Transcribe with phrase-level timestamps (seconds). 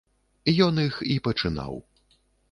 [0.67, 1.73] Ён іх і пачынаў.